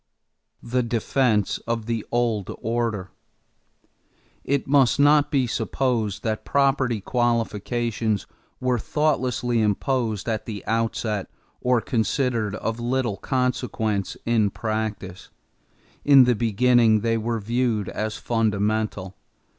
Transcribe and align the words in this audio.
=The 0.63 0.81
Defense 0.81 1.59
of 1.67 1.85
the 1.85 2.03
Old 2.11 2.49
Order.= 2.59 3.11
It 4.43 4.65
must 4.65 4.99
not 4.99 5.29
be 5.29 5.45
supposed 5.45 6.23
that 6.23 6.43
property 6.43 6.99
qualifications 7.01 8.25
were 8.59 8.79
thoughtlessly 8.79 9.61
imposed 9.61 10.27
at 10.27 10.47
the 10.47 10.65
outset 10.65 11.29
or 11.61 11.81
considered 11.81 12.55
of 12.55 12.79
little 12.79 13.17
consequence 13.17 14.17
in 14.25 14.49
practice. 14.49 15.29
In 16.03 16.23
the 16.23 16.33
beginning 16.33 17.01
they 17.01 17.15
were 17.19 17.39
viewed 17.39 17.87
as 17.87 18.17
fundamental. 18.17 19.13